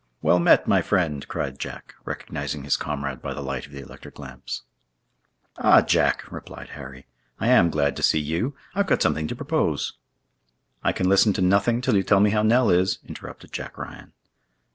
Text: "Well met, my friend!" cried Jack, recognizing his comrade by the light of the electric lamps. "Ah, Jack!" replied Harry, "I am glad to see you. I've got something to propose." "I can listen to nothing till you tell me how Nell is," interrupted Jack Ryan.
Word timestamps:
"Well 0.23 0.39
met, 0.39 0.67
my 0.67 0.81
friend!" 0.81 1.27
cried 1.27 1.59
Jack, 1.59 1.93
recognizing 2.05 2.63
his 2.63 2.75
comrade 2.75 3.21
by 3.21 3.35
the 3.35 3.43
light 3.43 3.67
of 3.67 3.71
the 3.71 3.81
electric 3.83 4.17
lamps. 4.17 4.63
"Ah, 5.59 5.81
Jack!" 5.83 6.31
replied 6.31 6.69
Harry, 6.69 7.05
"I 7.39 7.49
am 7.49 7.69
glad 7.69 7.95
to 7.97 8.01
see 8.01 8.17
you. 8.17 8.55
I've 8.73 8.87
got 8.87 9.03
something 9.03 9.27
to 9.27 9.35
propose." 9.35 9.93
"I 10.83 10.91
can 10.91 11.07
listen 11.07 11.33
to 11.33 11.41
nothing 11.43 11.81
till 11.81 11.95
you 11.95 12.01
tell 12.01 12.19
me 12.19 12.31
how 12.31 12.41
Nell 12.41 12.71
is," 12.71 12.97
interrupted 13.07 13.51
Jack 13.53 13.77
Ryan. 13.77 14.13